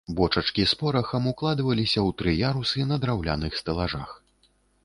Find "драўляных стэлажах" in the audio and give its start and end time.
3.05-4.19